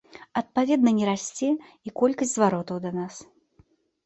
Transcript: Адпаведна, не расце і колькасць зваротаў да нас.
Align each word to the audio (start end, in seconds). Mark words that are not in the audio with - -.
Адпаведна, 0.39 0.93
не 0.99 1.05
расце 1.09 1.49
і 1.89 1.93
колькасць 2.01 2.33
зваротаў 2.39 2.77
да 2.89 2.95
нас. 2.99 3.21